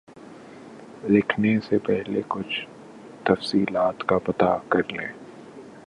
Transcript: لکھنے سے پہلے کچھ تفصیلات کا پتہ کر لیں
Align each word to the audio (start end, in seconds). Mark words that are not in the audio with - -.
لکھنے 1.09 1.59
سے 1.59 1.77
پہلے 1.79 2.21
کچھ 2.27 2.65
تفصیلات 3.25 4.03
کا 4.03 4.17
پتہ 4.17 4.57
کر 4.69 4.91
لیں 4.91 5.07